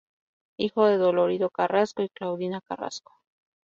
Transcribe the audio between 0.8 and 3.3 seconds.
de Dolorido Carrasco y Claudina Carrasco.